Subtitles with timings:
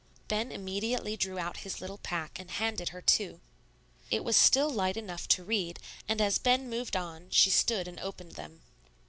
[0.27, 3.39] Ben immediately drew out his little pack, and handed her two.
[4.09, 5.77] It was still light enough to read;
[6.07, 8.61] and as Ben moved on, she stood and opened them.